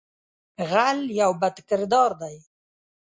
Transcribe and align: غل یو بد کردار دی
غل 0.69 0.99
یو 1.21 1.31
بد 1.41 1.55
کردار 1.69 2.11
دی 2.21 2.37